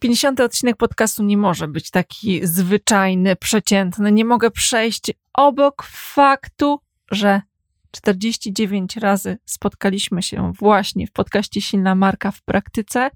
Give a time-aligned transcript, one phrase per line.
[0.00, 4.12] 50 odcinek podcastu nie może być taki zwyczajny, przeciętny.
[4.12, 6.80] Nie mogę przejść obok faktu,
[7.10, 7.42] że
[7.90, 13.10] 49 razy spotkaliśmy się właśnie w podcaście Silna Marka w praktyce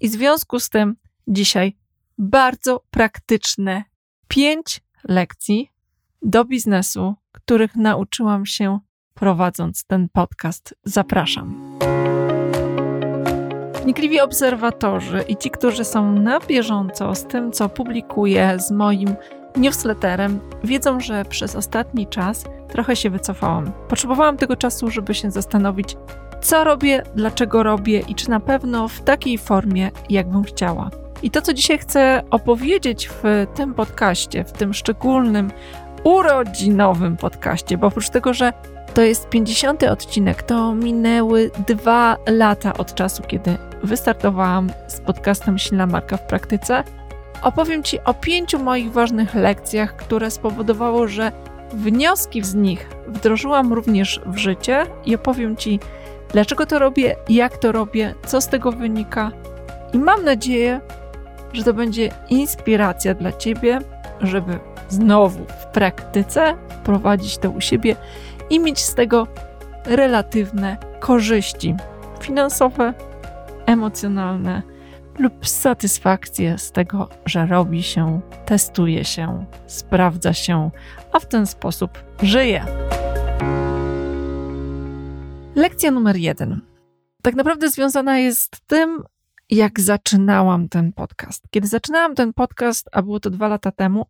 [0.00, 0.96] i w związku z tym
[1.28, 1.76] dzisiaj
[2.18, 3.84] bardzo praktyczne
[4.28, 5.70] 5 lekcji
[6.22, 8.78] do biznesu, których nauczyłam się
[9.14, 10.74] prowadząc ten podcast.
[10.84, 11.78] Zapraszam.
[13.86, 19.16] Wnikliwi obserwatorzy i ci, którzy są na bieżąco z tym, co publikuję z moim
[19.56, 23.72] newsletterem, wiedzą, że przez ostatni czas trochę się wycofałam.
[23.88, 25.96] Potrzebowałam tego czasu, żeby się zastanowić,
[26.40, 30.90] co robię, dlaczego robię i czy na pewno w takiej formie, jakbym chciała.
[31.22, 35.50] I to, co dzisiaj chcę opowiedzieć w tym podcaście, w tym szczególnym,
[36.04, 38.52] urodzinowym podcaście, bo oprócz tego, że
[38.94, 45.86] to jest 50 odcinek, to minęły dwa lata od czasu, kiedy wystartowałam z podcastem Silna
[45.86, 46.84] Marka w praktyce.
[47.42, 51.32] Opowiem Ci o pięciu moich ważnych lekcjach, które spowodowało, że
[51.72, 55.80] wnioski z nich wdrożyłam również w życie i opowiem Ci,
[56.32, 59.30] dlaczego to robię, jak to robię, co z tego wynika.
[59.92, 60.80] I mam nadzieję,
[61.52, 63.78] że to będzie inspiracja dla Ciebie,
[64.20, 64.58] żeby
[64.88, 67.96] znowu w praktyce wprowadzić to u siebie
[68.50, 69.26] i mieć z tego
[69.84, 71.74] relatywne korzyści
[72.20, 72.94] finansowe,
[73.66, 74.62] emocjonalne
[75.18, 80.70] lub satysfakcję z tego, że robi się, testuje się, sprawdza się,
[81.12, 81.90] a w ten sposób
[82.22, 82.64] żyje.
[85.54, 86.60] Lekcja numer jeden.
[87.22, 89.02] Tak naprawdę związana jest z tym,
[89.50, 91.44] jak zaczynałam ten podcast.
[91.50, 94.06] Kiedy zaczynałam ten podcast, a było to dwa lata temu,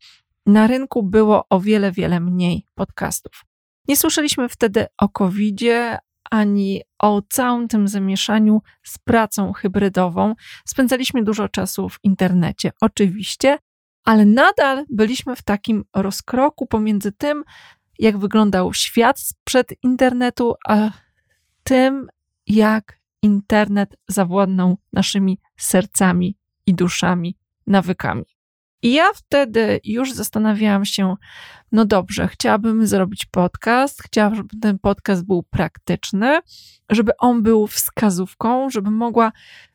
[0.47, 3.45] na rynku było o wiele, wiele mniej podcastów.
[3.89, 5.99] Nie słyszeliśmy wtedy o COVID-zie
[6.31, 10.35] ani o całym tym zamieszaniu z pracą hybrydową.
[10.65, 13.59] Spędzaliśmy dużo czasu w internecie, oczywiście,
[14.05, 17.45] ale nadal byliśmy w takim rozkroku pomiędzy tym,
[17.99, 20.91] jak wyglądał świat sprzed internetu, a
[21.63, 22.07] tym,
[22.47, 28.36] jak internet zawładnął naszymi sercami i duszami, nawykami.
[28.83, 31.15] I ja wtedy już zastanawiałam się,
[31.73, 36.39] no dobrze, chciałabym zrobić podcast, chciałabym, żeby ten podcast był praktyczny,
[36.91, 39.33] żeby on był wskazówką, żeby mogła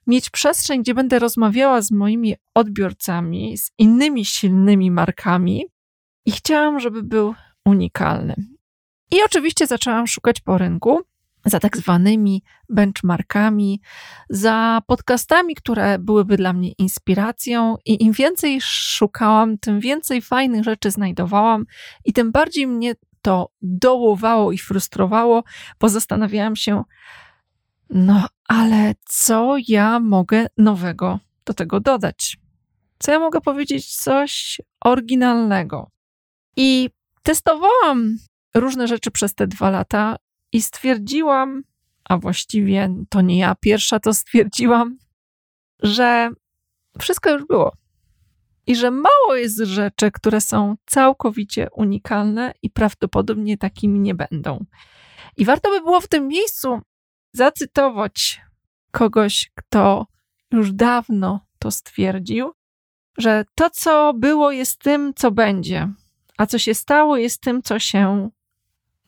[0.07, 5.65] mieć przestrzeń, gdzie będę rozmawiała z moimi odbiorcami, z innymi silnymi markami
[6.25, 7.35] i chciałam, żeby był
[7.65, 8.35] unikalny.
[9.11, 11.01] I oczywiście zaczęłam szukać po rynku
[11.45, 13.81] za tak zwanymi benchmarkami,
[14.29, 20.91] za podcastami, które byłyby dla mnie inspiracją, i im więcej szukałam, tym więcej fajnych rzeczy
[20.91, 21.65] znajdowałam,
[22.05, 25.43] i tym bardziej mnie to dołowało i frustrowało,
[25.79, 26.83] bo zastanawiałam się,
[27.89, 32.37] no ale co ja mogę nowego do tego dodać?
[32.99, 35.91] Co ja mogę powiedzieć coś oryginalnego?
[36.55, 36.89] I
[37.23, 38.17] testowałam
[38.55, 40.15] różne rzeczy przez te dwa lata
[40.51, 41.63] i stwierdziłam,
[42.03, 44.97] a właściwie to nie ja pierwsza to stwierdziłam,
[45.83, 46.29] że
[46.99, 47.73] wszystko już było.
[48.67, 54.65] I że mało jest rzeczy, które są całkowicie unikalne i prawdopodobnie takimi nie będą.
[55.37, 56.81] I warto by było w tym miejscu
[57.33, 58.41] zacytować
[58.91, 60.07] kogoś, kto
[60.51, 62.51] już dawno to stwierdził,
[63.17, 65.89] że to, co było, jest tym, co będzie,
[66.37, 68.29] a co się stało, jest tym, co się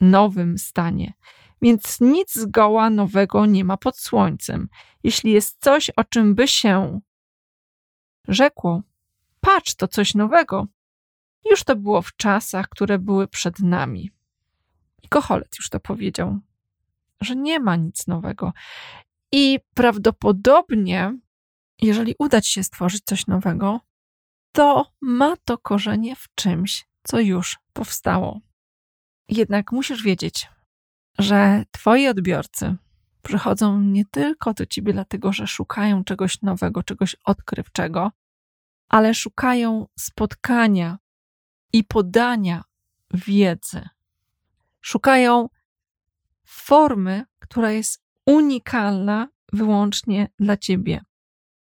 [0.02, 1.14] nowym stanie.
[1.64, 4.70] Więc nic zgoła nowego nie ma pod słońcem.
[5.04, 7.00] Jeśli jest coś, o czym by się
[8.28, 8.82] rzekło,
[9.42, 10.68] patrz, to coś nowego,
[11.50, 14.12] już to było w czasach, które były przed nami.
[15.04, 16.40] I Kocholet już to powiedział,
[17.22, 18.54] że nie ma nic nowego.
[19.32, 21.20] I prawdopodobnie,
[21.82, 23.80] jeżeli uda ci się stworzyć coś nowego,
[24.52, 28.40] to ma to korzenie w czymś, co już powstało.
[29.30, 30.48] Jednak musisz wiedzieć,
[31.20, 32.76] że twoi odbiorcy
[33.22, 38.12] przychodzą nie tylko do ciebie dlatego, że szukają czegoś nowego, czegoś odkrywczego,
[38.90, 40.98] ale szukają spotkania
[41.74, 42.64] i podania
[43.14, 43.90] wiedzy.
[44.82, 45.50] Szukają
[46.46, 51.02] formy, która jest unikalna wyłącznie dla ciebie.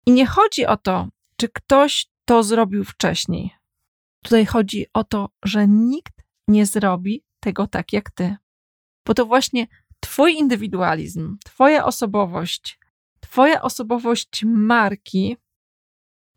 [0.06, 1.08] I nie chodzi o to,
[1.38, 3.52] czy ktoś to zrobił wcześniej.
[4.24, 6.14] Tutaj chodzi o to, że nikt
[6.48, 8.36] nie zrobi tego tak jak ty.
[9.06, 9.68] Bo to właśnie
[10.00, 12.80] Twój indywidualizm, Twoja osobowość,
[13.20, 15.38] Twoja osobowość marki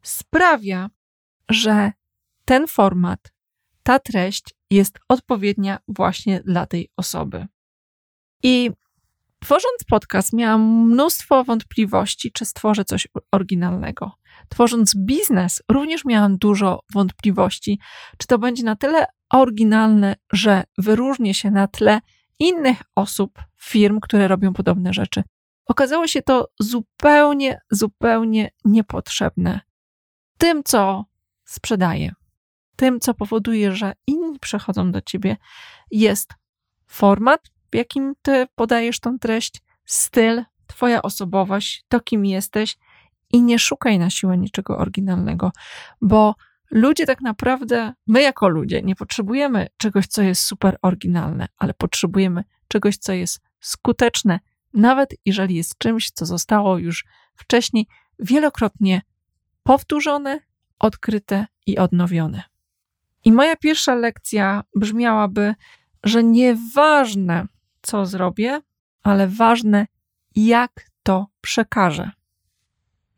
[0.03, 0.91] sprawia,
[1.49, 1.93] że
[2.45, 3.33] ten format,
[3.83, 7.47] ta treść jest odpowiednia właśnie dla tej osoby.
[8.43, 8.71] I
[9.41, 14.13] Tworząc podcast, miałam mnóstwo wątpliwości, czy stworzę coś oryginalnego.
[14.49, 17.79] Tworząc biznes, również miałam dużo wątpliwości,
[18.19, 22.01] czy to będzie na tyle oryginalne, że wyróżnię się na tle
[22.39, 25.23] innych osób, firm, które robią podobne rzeczy.
[25.67, 29.61] Okazało się to zupełnie, zupełnie niepotrzebne.
[30.39, 31.05] Tym, co
[31.45, 32.13] sprzedaję,
[32.77, 35.37] tym, co powoduje, że inni przychodzą do ciebie,
[35.91, 36.35] jest
[36.87, 37.41] format,
[37.73, 42.77] w jakim ty podajesz tą treść, styl, twoja osobowość, to kim jesteś
[43.33, 45.53] i nie szukaj na siłę niczego oryginalnego,
[46.01, 46.35] bo
[46.71, 52.45] ludzie tak naprawdę, my jako ludzie, nie potrzebujemy czegoś, co jest super oryginalne, ale potrzebujemy
[52.69, 54.41] czegoś, co jest skuteczne,
[54.75, 57.05] nawet jeżeli jest czymś, co zostało już
[57.35, 57.87] wcześniej
[58.19, 59.03] wielokrotnie
[59.63, 60.41] powtórzone,
[60.79, 62.43] odkryte i odnowione.
[63.25, 65.55] I moja pierwsza lekcja brzmiałaby,
[66.05, 67.47] że nieważne,
[67.83, 68.61] co zrobię,
[69.03, 69.87] ale ważne,
[70.35, 72.11] jak to przekażę.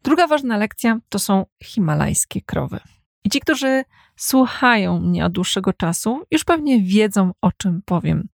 [0.03, 2.81] Druga ważna lekcja to są himalajskie krowy.
[3.25, 3.85] I ci, którzy
[4.17, 8.29] słuchają mnie od dłuższego czasu, już pewnie wiedzą, o czym powiem.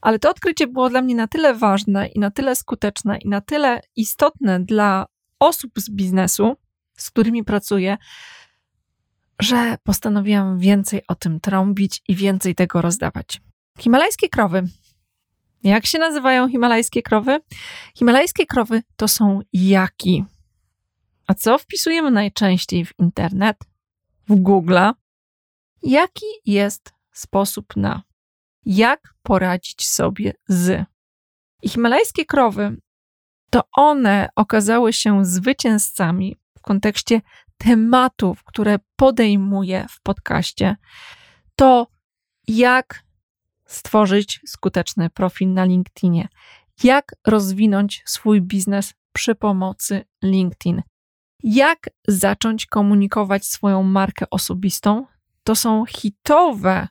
[0.00, 3.40] Ale to odkrycie było dla mnie na tyle ważne i na tyle skuteczne i na
[3.40, 5.06] tyle istotne dla
[5.38, 6.56] osób z biznesu,
[6.96, 7.96] z którymi pracuję,
[9.40, 13.40] że postanowiłam więcej o tym trąbić i więcej tego rozdawać.
[13.78, 14.62] Himalajskie krowy.
[15.62, 17.40] Jak się nazywają himalajskie krowy?
[17.94, 20.24] Himalajskie krowy to są jaki.
[21.26, 23.56] A co wpisujemy najczęściej w internet,
[24.28, 24.78] w Google?
[25.82, 28.02] Jaki jest sposób na
[28.66, 30.84] jak poradzić sobie z.
[31.62, 32.76] I himalajskie krowy
[33.50, 37.20] to one okazały się zwycięzcami w kontekście
[37.58, 40.76] tematów, które podejmuję w podcaście.
[41.56, 41.86] To
[42.48, 43.04] jak
[43.66, 46.28] stworzyć skuteczny profil na LinkedInie,
[46.84, 50.82] jak rozwinąć swój biznes przy pomocy LinkedIn,
[51.44, 55.06] jak zacząć komunikować swoją markę osobistą.
[55.42, 56.88] To są hitowe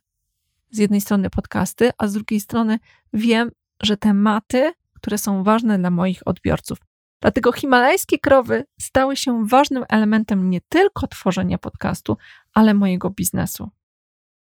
[0.70, 2.80] z jednej strony podcasty, a z drugiej strony
[3.14, 3.52] wiem,
[3.84, 6.78] że tematy, które są ważne dla moich odbiorców.
[7.22, 12.18] Dlatego himalajskie krowy stały się ważnym elementem nie tylko tworzenia podcastu,
[12.54, 13.70] ale mojego biznesu.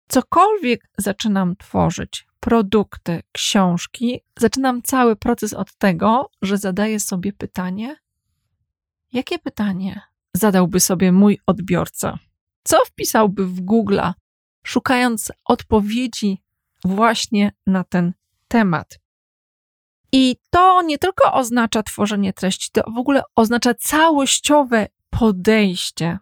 [0.09, 7.97] Cokolwiek zaczynam tworzyć, produkty, książki, zaczynam cały proces od tego, że zadaję sobie pytanie:
[9.12, 10.00] jakie pytanie
[10.35, 12.19] zadałby sobie mój odbiorca?
[12.64, 14.00] Co wpisałby w Google,
[14.64, 16.43] szukając odpowiedzi
[16.85, 18.12] właśnie na ten
[18.49, 18.99] temat?
[20.12, 26.19] I to nie tylko oznacza tworzenie treści, to w ogóle oznacza całościowe podejście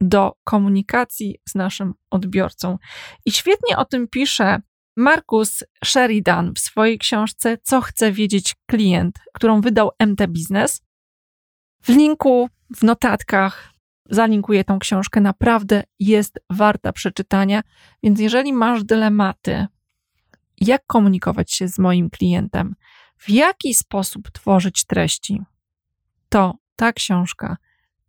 [0.00, 2.78] do komunikacji z naszym odbiorcą.
[3.24, 4.60] I świetnie o tym pisze
[4.96, 10.82] Markus Sheridan w swojej książce Co chce wiedzieć klient, którą wydał MT Business.
[11.82, 13.72] W linku, w notatkach
[14.10, 15.20] zalinkuję tą książkę.
[15.20, 17.62] Naprawdę jest warta przeczytania.
[18.02, 19.66] Więc jeżeli masz dylematy,
[20.60, 22.74] jak komunikować się z moim klientem,
[23.18, 25.42] w jaki sposób tworzyć treści,
[26.28, 27.56] to ta książka,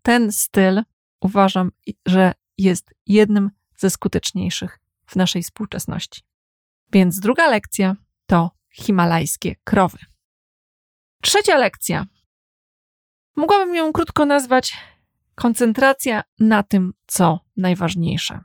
[0.02, 0.82] ten styl
[1.22, 1.72] uważam,
[2.06, 6.22] że jest jednym ze skuteczniejszych w naszej współczesności.
[6.92, 7.96] Więc druga lekcja
[8.26, 9.98] to himalajskie krowy.
[11.22, 12.06] Trzecia lekcja.
[13.36, 14.78] Mogłabym ją krótko nazwać
[15.36, 18.40] koncentracja na tym, co najważniejsze.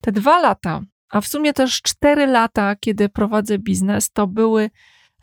[0.00, 4.70] Te dwa lata, a w sumie też cztery lata, kiedy prowadzę biznes, to były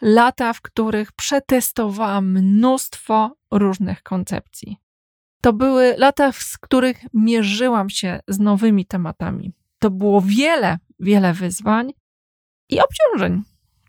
[0.01, 4.77] lata, w których przetestowałam mnóstwo różnych koncepcji.
[5.41, 9.53] To były lata, z których mierzyłam się z nowymi tematami.
[9.79, 11.93] To było wiele, wiele wyzwań
[12.69, 13.43] i obciążeń,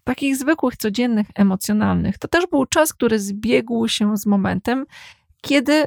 [0.05, 2.19] takich zwykłych, codziennych, emocjonalnych.
[2.19, 4.87] To też był czas, który zbiegł się z momentem,
[5.41, 5.85] kiedy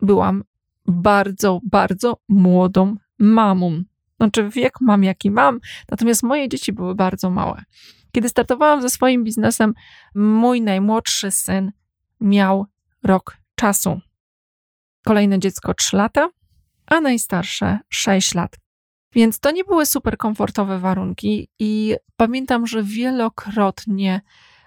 [0.00, 0.44] byłam
[0.86, 3.82] bardzo, bardzo młodą mamą.
[4.16, 7.62] Znaczy, wiek mam jaki mam, natomiast moje dzieci były bardzo małe.
[8.12, 9.74] Kiedy startowałam ze swoim biznesem,
[10.14, 11.72] mój najmłodszy syn
[12.20, 12.66] miał
[13.02, 14.00] rok czasu.
[15.04, 16.28] Kolejne dziecko 3 lata,
[16.86, 18.56] a najstarsze 6 lat.
[19.12, 24.20] Więc to nie były super komfortowe warunki, i pamiętam, że wielokrotnie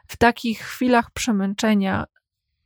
[0.08, 2.06] w takich chwilach przemęczenia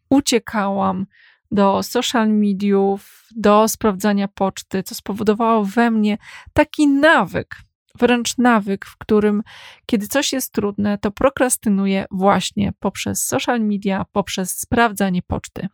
[0.09, 1.05] uciekałam
[1.51, 6.17] do social mediów, do sprawdzania poczty, co spowodowało we mnie
[6.53, 7.55] taki nawyk,
[7.95, 9.43] wręcz nawyk, w którym
[9.85, 15.67] kiedy coś jest trudne, to prokrastynuję właśnie poprzez social media, poprzez sprawdzanie poczty.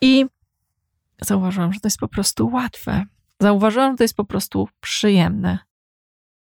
[0.00, 0.26] I
[1.20, 3.04] zauważyłam, że to jest po prostu łatwe.
[3.40, 5.58] Zauważyłam, że to jest po prostu przyjemne.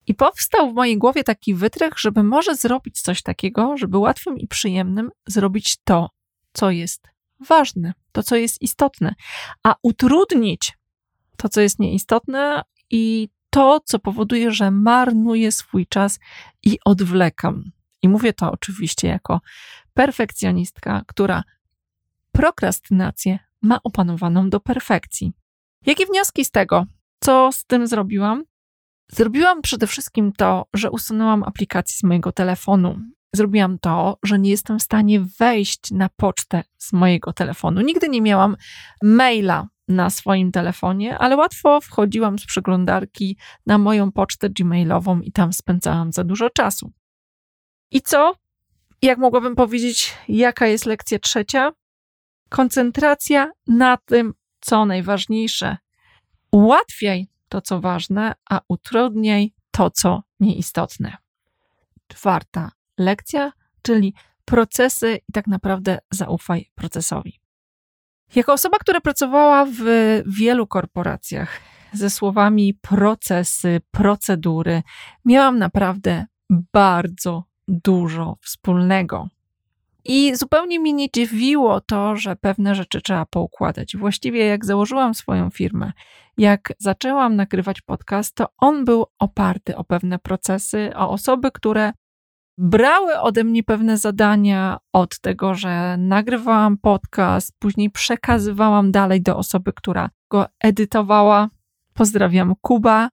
[0.08, 4.48] I powstał w mojej głowie taki wytrych, żeby może zrobić coś takiego, żeby łatwym i
[4.48, 6.10] przyjemnym zrobić to,
[6.54, 7.08] co jest
[7.40, 9.16] ważne, to, co jest istotne,
[9.64, 10.78] a utrudnić
[11.38, 16.20] to, co jest nieistotne i to, co powoduje, że marnuję swój czas
[16.64, 17.72] i odwlekam.
[18.02, 19.42] I mówię to oczywiście jako
[19.94, 21.44] perfekcjonistka, która
[22.32, 25.34] prokrastynację ma opanowaną do perfekcji.
[25.86, 26.86] Jakie wnioski z tego?
[27.24, 28.44] Co z tym zrobiłam?
[29.12, 33.00] Zrobiłam przede wszystkim to, że usunęłam aplikację z mojego telefonu.
[33.36, 37.82] Zrobiłam to, że nie jestem w stanie wejść na pocztę z mojego telefonu.
[37.82, 38.56] Nigdy nie miałam
[39.04, 45.54] maila na swoim telefonie, ale łatwo wchodziłam z przeglądarki na moją pocztę gmailową i tam
[45.54, 46.92] spędzałam za dużo czasu.
[47.92, 48.36] I co?
[49.02, 51.72] Jak mogłabym powiedzieć, jaka jest lekcja trzecia?
[52.50, 54.34] Koncentracja na tym,
[54.66, 55.78] co najważniejsze.
[56.52, 61.18] Ułatwiaj to, co ważne, a utrudniaj to, co nieistotne.
[62.08, 63.52] Czwarta lekcja,
[63.82, 64.14] czyli
[64.46, 67.40] procesy i tak naprawdę zaufaj procesowi.
[68.36, 69.82] Jako osoba, która pracowała w
[70.26, 71.60] wielu korporacjach
[71.94, 74.84] ze słowami procesy, procedury,
[75.26, 76.26] miałam naprawdę
[76.74, 79.28] bardzo dużo wspólnego.
[80.06, 83.98] I zupełnie mnie nie dziwiło to, że pewne rzeczy trzeba poukładać.
[83.98, 85.92] Właściwie, jak założyłam swoją firmę,
[86.38, 91.94] jak zaczęłam nagrywać podcast, to on był oparty o pewne procesy, o osoby, które
[92.58, 99.74] brały ode mnie pewne zadania od tego, że nagrywałam podcast, później przekazywałam dalej do osoby,
[99.74, 101.50] która go edytowała.
[101.94, 103.10] Pozdrawiam Kuba,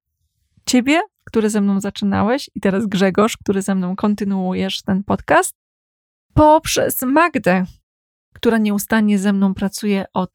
[0.67, 5.60] ciebie, który ze mną zaczynałeś, i teraz Grzegorz, który ze mną kontynuujesz ten podcast,
[6.35, 7.65] poprzez Magdę,
[8.35, 10.31] która nieustannie ze mną pracuje od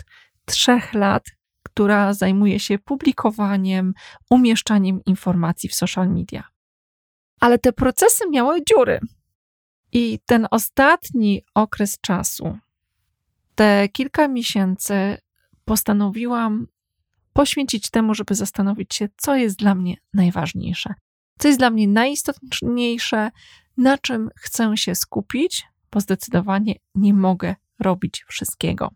[0.46, 1.24] trzech lat,
[1.64, 3.94] która zajmuje się publikowaniem,
[4.30, 6.44] umieszczaniem informacji w social media.
[7.40, 9.00] Ale te procesy miały dziury.
[9.92, 12.58] I ten ostatni okres czasu,
[13.56, 15.18] te kilka miesięcy,
[15.66, 16.68] postanowiłam
[17.34, 20.94] poświęcić temu, żeby zastanowić się, co jest dla mnie najważniejsze,
[21.40, 23.32] co jest dla mnie najistotniejsze,
[23.78, 25.64] na czym chcę się skupić,
[25.96, 28.92] bo zdecydowanie nie mogę robić wszystkiego.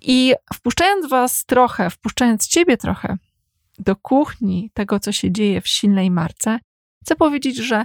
[0.00, 3.18] I wpuszczając Was trochę, wpuszczając Ciebie trochę
[3.78, 6.58] do kuchni tego, co się dzieje w silnej marce,
[7.02, 7.84] chcę powiedzieć, że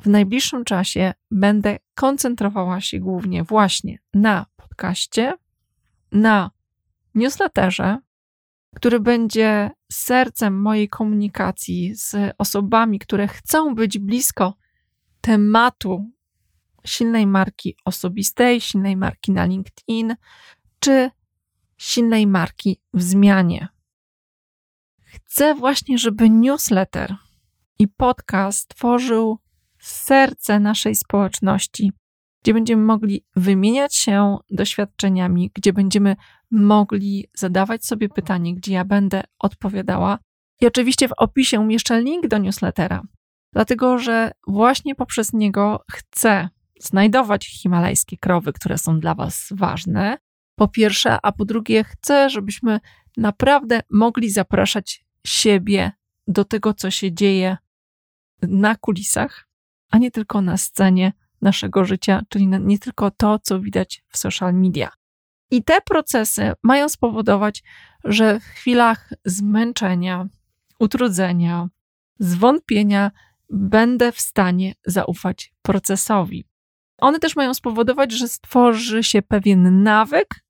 [0.00, 5.34] w najbliższym czasie będę koncentrowała się głównie właśnie na podcaście,
[6.12, 6.50] na
[7.14, 7.98] newsletterze,
[8.76, 14.54] który będzie sercem mojej komunikacji z osobami, które chcą być blisko
[15.20, 16.17] tematu
[16.86, 20.14] silnej marki osobistej, silnej marki na LinkedIn,
[20.80, 21.10] czy
[21.76, 23.68] silnej marki w zmianie.
[25.04, 27.16] Chcę właśnie, żeby newsletter
[27.78, 29.38] i podcast tworzył
[29.78, 31.92] serce naszej społeczności,
[32.42, 36.16] gdzie będziemy mogli wymieniać się doświadczeniami, gdzie będziemy
[36.50, 40.18] mogli zadawać sobie pytanie, gdzie ja będę odpowiadała.
[40.60, 43.02] I oczywiście w opisie umieszczę link do newslettera,
[43.52, 46.48] dlatego że właśnie poprzez niego chcę
[46.80, 50.18] znajdować himalajskie krowy, które są dla Was ważne.
[50.54, 52.80] Po pierwsze, a po drugie, chcę, żebyśmy
[53.16, 55.92] naprawdę mogli zapraszać siebie
[56.28, 57.56] do tego, co się dzieje
[58.42, 59.48] na kulisach,
[59.90, 64.54] a nie tylko na scenie naszego życia, czyli nie tylko to, co widać w social
[64.54, 64.90] media.
[65.50, 67.62] I te procesy mają spowodować,
[68.04, 70.28] że w chwilach zmęczenia,
[70.78, 71.68] utrudzenia,
[72.18, 73.10] zwątpienia
[73.50, 76.44] będę w stanie zaufać procesowi.
[76.98, 80.44] One też mają spowodować, że stworzy się pewien nawyk,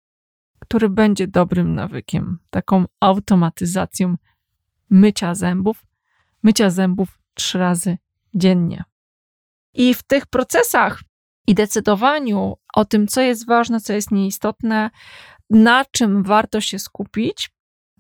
[0.59, 4.17] który będzie dobrym nawykiem, taką automatyzacją
[4.91, 5.87] mycia zębów,
[6.43, 7.99] mycia zębów trzy razy
[8.35, 8.85] dziennie.
[9.75, 11.03] I w tych procesach
[11.47, 14.91] i decydowaniu o tym, co jest ważne, co jest nieistotne,
[15.51, 17.51] na czym warto się skupić,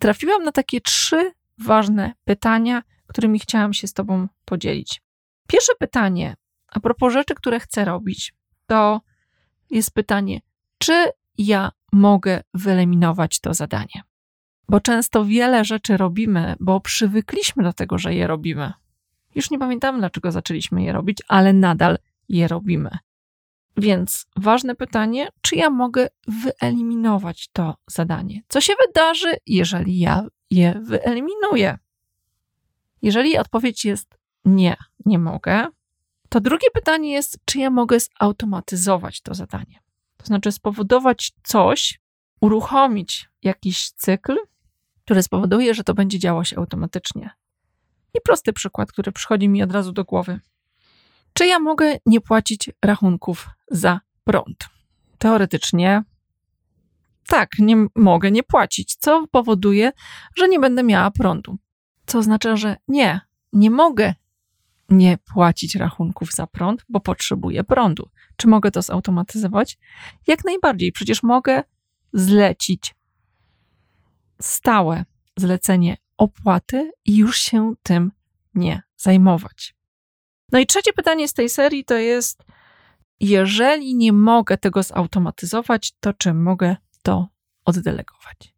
[0.00, 5.02] trafiłam na takie trzy ważne pytania, którymi chciałam się z Tobą podzielić.
[5.49, 6.35] Pierwsze pytanie,
[6.69, 8.35] a propos rzeczy, które chcę robić,
[8.68, 9.00] to
[9.70, 10.40] jest pytanie,
[10.78, 14.02] czy ja mogę wyeliminować to zadanie?
[14.68, 18.72] Bo często wiele rzeczy robimy, bo przywykliśmy do tego, że je robimy.
[19.34, 21.98] Już nie pamiętam, dlaczego zaczęliśmy je robić, ale nadal
[22.28, 22.98] je robimy.
[23.76, 28.42] Więc ważne pytanie, czy ja mogę wyeliminować to zadanie?
[28.48, 31.78] Co się wydarzy, jeżeli ja je wyeliminuję?
[33.02, 35.66] Jeżeli odpowiedź jest nie, nie mogę,
[36.28, 39.80] to drugie pytanie jest, czy ja mogę zautomatyzować to zadanie?
[40.16, 42.00] To znaczy spowodować coś,
[42.40, 44.37] uruchomić jakiś cykl,
[45.04, 47.30] który spowoduje, że to będzie działo się automatycznie.
[48.14, 50.40] I prosty przykład, który przychodzi mi od razu do głowy.
[51.32, 54.68] Czy ja mogę nie płacić rachunków za prąd?
[55.18, 56.02] Teoretycznie
[57.26, 59.92] tak, nie mogę nie płacić, co powoduje,
[60.37, 61.58] że nie będę miała prądu.
[62.06, 63.20] Co oznacza, że nie,
[63.52, 64.14] nie mogę
[64.88, 68.11] nie płacić rachunków za prąd, bo potrzebuję prądu.
[68.37, 69.78] Czy mogę to zautomatyzować?
[70.26, 70.92] Jak najbardziej.
[70.92, 71.62] Przecież mogę
[72.12, 72.95] zlecić
[74.40, 75.04] stałe
[75.37, 78.12] zlecenie opłaty i już się tym
[78.54, 79.75] nie zajmować.
[80.52, 82.45] No i trzecie pytanie z tej serii to jest:
[83.21, 87.28] jeżeli nie mogę tego zautomatyzować, to czy mogę to
[87.64, 88.54] oddelegować?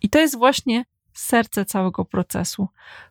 [0.00, 0.84] I to jest właśnie
[1.20, 2.68] serce całego procesu.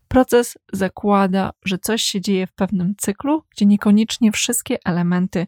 [0.07, 5.47] Proces zakłada, że coś się dzieje w pewnym cyklu, gdzie niekoniecznie wszystkie elementy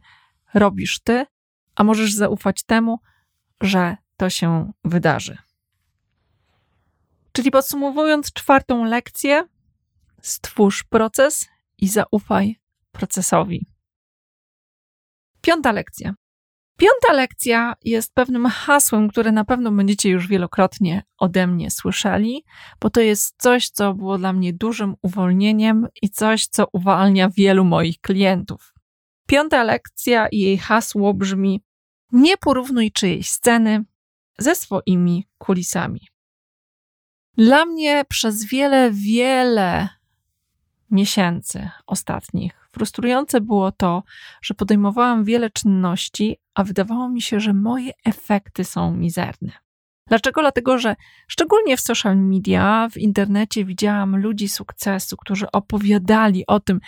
[0.54, 1.26] robisz ty,
[1.76, 3.00] a możesz zaufać temu,
[3.62, 5.38] że to się wydarzy.
[7.32, 9.48] Czyli podsumowując czwartą lekcję,
[10.22, 12.60] stwórz proces i zaufaj
[12.92, 13.66] procesowi.
[15.42, 16.14] Piąta lekcja.
[16.82, 22.44] Piąta lekcja jest pewnym hasłem, które na pewno będziecie już wielokrotnie ode mnie słyszeli,
[22.80, 27.66] bo to jest coś, co było dla mnie dużym uwolnieniem i coś, co uwalnia wielu
[27.66, 28.74] moich klientów.
[29.28, 31.62] Piąta lekcja i jej hasło brzmi:
[32.12, 33.84] Nie porównuj czyjejś sceny
[34.38, 36.08] ze swoimi kulisami.
[37.38, 39.90] Dla mnie przez wiele, wiele
[40.92, 44.04] miesięcy ostatnich frustrujące było to,
[44.42, 49.52] że podejmowałam wiele czynności, a wydawało mi się, że moje efekty są mizerne.
[50.12, 50.42] Dlaczego?
[50.42, 50.96] Dlatego, że
[51.28, 56.80] szczególnie w social media, w internecie widziałam ludzi sukcesu, którzy opowiadali o tym,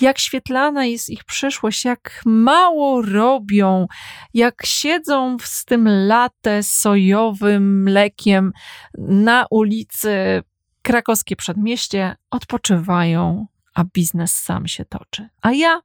[0.00, 3.86] jak świetlana jest ich przyszłość, jak mało robią,
[4.34, 8.52] jak siedzą z tym latte sojowym mlekiem
[8.98, 10.42] na ulicy
[10.82, 15.28] krakowskie przedmieście, odpoczywają, a biznes sam się toczy.
[15.42, 15.82] A ja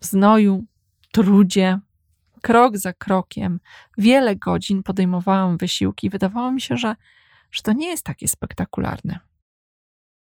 [0.00, 0.64] w znoju,
[1.12, 1.78] trudzie,
[2.42, 3.60] krok za krokiem,
[3.98, 6.96] wiele godzin podejmowałam wysiłki i wydawało mi się, że,
[7.50, 9.18] że to nie jest takie spektakularne.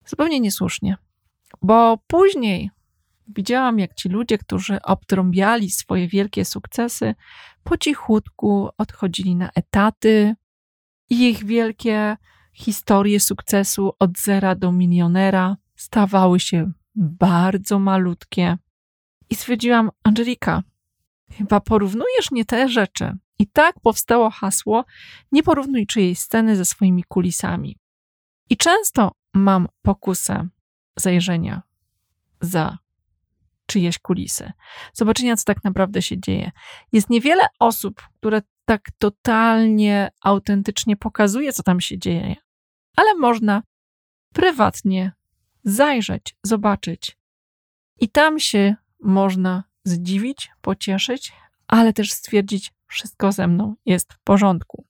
[0.07, 0.97] Zupełnie niesłusznie,
[1.63, 2.71] bo później
[3.29, 7.15] widziałam, jak ci ludzie, którzy obtrąbiali swoje wielkie sukcesy,
[7.65, 10.35] po cichutku odchodzili na etaty
[11.11, 12.17] i ich wielkie
[12.53, 18.59] historie sukcesu od zera do milionera stawały się bardzo malutkie.
[19.31, 20.63] I stwierdziłam, Angelika,
[21.33, 23.13] Chyba porównujesz nie te rzeczy.
[23.39, 24.85] I tak powstało hasło:
[25.33, 27.79] nie porównuj czyjejś sceny ze swoimi kulisami.
[28.51, 30.49] I często mam pokusę
[30.97, 31.63] zajrzenia
[32.41, 32.79] za
[33.67, 34.53] czyjeś kulisy,
[34.93, 36.53] zobaczenia, co tak naprawdę się dzieje.
[36.93, 42.37] Jest niewiele osób, które tak totalnie, autentycznie pokazuje, co tam się dzieje,
[42.97, 43.63] ale można
[44.35, 45.13] prywatnie
[45.67, 47.19] zajrzeć, zobaczyć.
[48.01, 51.33] I tam się można zdziwić, pocieszyć,
[51.69, 54.87] ale też stwierdzić, wszystko ze mną jest w porządku.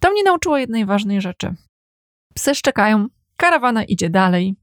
[0.00, 1.54] To mnie nauczyło jednej ważnej rzeczy.
[2.34, 4.56] Psy szczekają, karawana idzie dalej.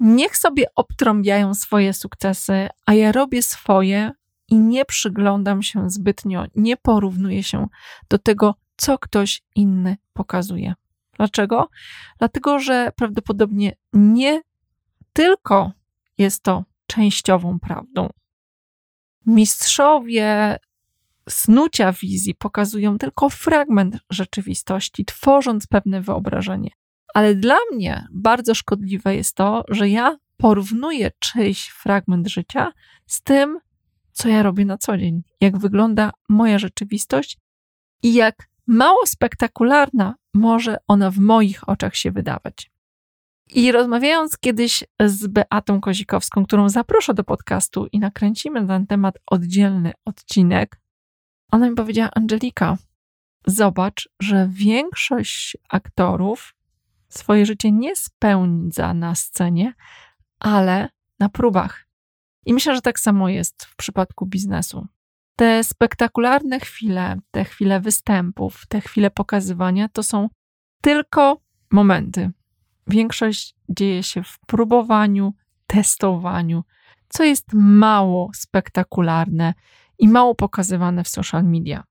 [0.00, 4.10] Niech sobie obtrąbiają swoje sukcesy, a ja robię swoje
[4.48, 7.66] i nie przyglądam się zbytnio, nie porównuję się
[8.10, 10.74] do tego, co ktoś inny pokazuje.
[11.16, 11.68] Dlaczego?
[12.18, 14.40] Dlatego, że prawdopodobnie nie
[15.18, 15.72] tylko
[16.18, 18.08] jest to częściową prawdą,
[19.26, 20.56] mistrzowie
[21.28, 26.70] snucia wizji pokazują tylko fragment rzeczywistości, tworząc pewne wyobrażenie.
[27.14, 32.72] Ale dla mnie bardzo szkodliwe jest to, że ja porównuję czyjś fragment życia
[33.06, 33.58] z tym,
[34.12, 37.38] co ja robię na co dzień, jak wygląda moja rzeczywistość
[38.02, 42.70] i jak mało spektakularna może ona w moich oczach się wydawać.
[43.50, 49.18] I rozmawiając kiedyś z Beatą Kozikowską, którą zaproszę do podcastu i nakręcimy na ten temat
[49.26, 50.80] oddzielny odcinek,
[51.52, 52.76] ona mi powiedziała: Angelika,
[53.46, 56.54] zobacz, że większość aktorów
[57.08, 59.74] swoje życie nie spędza na scenie,
[60.40, 61.86] ale na próbach.
[62.46, 64.86] I myślę, że tak samo jest w przypadku biznesu.
[65.36, 70.28] Te spektakularne chwile, te chwile występów, te chwile pokazywania to są
[70.80, 72.30] tylko momenty,
[72.88, 75.34] Większość dzieje się w próbowaniu,
[75.66, 76.64] testowaniu,
[77.08, 79.54] co jest mało spektakularne
[79.98, 81.84] i mało pokazywane w social media.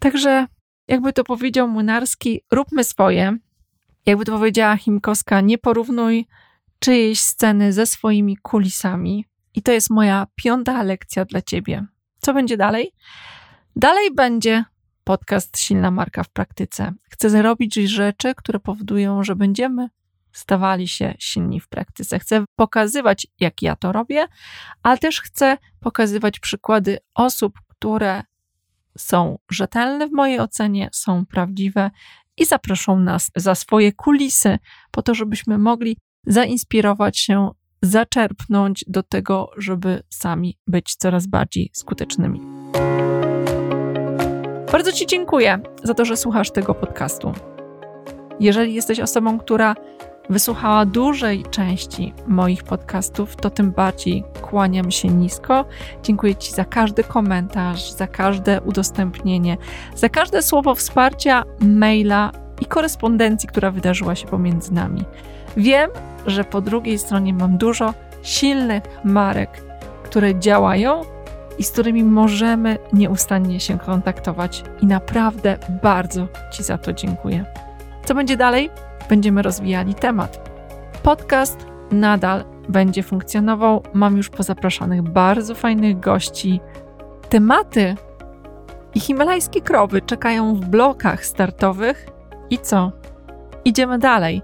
[0.00, 0.46] Także,
[0.88, 3.36] jakby to powiedział Młynarski, róbmy swoje.
[4.06, 6.26] Jakby to powiedziała Chimkowska, nie porównuj
[6.78, 9.24] czyjejś sceny ze swoimi kulisami.
[9.54, 11.86] I to jest moja piąta lekcja dla ciebie.
[12.20, 12.92] Co będzie dalej?
[13.76, 14.64] Dalej będzie
[15.04, 16.92] podcast Silna Marka w praktyce.
[17.10, 19.88] Chcę zrobić rzeczy, które powodują, że będziemy
[20.32, 22.18] stawali się silni w praktyce.
[22.18, 24.26] Chcę pokazywać, jak ja to robię,
[24.82, 28.22] ale też chcę pokazywać przykłady osób, które
[28.98, 31.90] są rzetelne w mojej ocenie, są prawdziwe
[32.36, 34.58] i zaproszą nas za swoje kulisy,
[34.90, 37.50] po to, żebyśmy mogli zainspirować się,
[37.82, 42.59] zaczerpnąć do tego, żeby sami być coraz bardziej skutecznymi.
[44.72, 47.32] Bardzo Ci dziękuję za to, że słuchasz tego podcastu.
[48.40, 49.74] Jeżeli jesteś osobą, która
[50.28, 55.64] wysłuchała dużej części moich podcastów, to tym bardziej kłaniam się nisko.
[56.02, 59.56] Dziękuję Ci za każdy komentarz, za każde udostępnienie,
[59.94, 65.04] za każde słowo wsparcia, maila i korespondencji, która wydarzyła się pomiędzy nami.
[65.56, 65.90] Wiem,
[66.26, 69.62] że po drugiej stronie mam dużo silnych marek,
[70.02, 71.02] które działają
[71.60, 74.64] i z którymi możemy nieustannie się kontaktować.
[74.82, 77.44] I naprawdę bardzo Ci za to dziękuję.
[78.04, 78.70] Co będzie dalej?
[79.08, 80.50] Będziemy rozwijali temat.
[81.02, 83.82] Podcast nadal będzie funkcjonował.
[83.94, 86.60] Mam już pozapraszanych bardzo fajnych gości.
[87.28, 87.94] Tematy
[88.94, 92.06] i himalajskie krowy czekają w blokach startowych.
[92.50, 92.92] I co?
[93.64, 94.42] Idziemy dalej.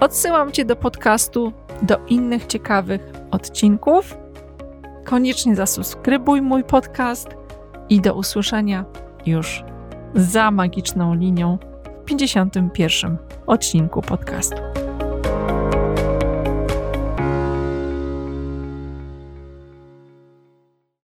[0.00, 4.27] Odsyłam Cię do podcastu, do innych ciekawych odcinków.
[5.08, 7.28] Koniecznie zasubskrybuj mój podcast
[7.88, 8.84] i do usłyszenia
[9.26, 9.64] już
[10.14, 11.58] za magiczną linią
[12.02, 13.16] w 51
[13.46, 14.87] odcinku podcastu.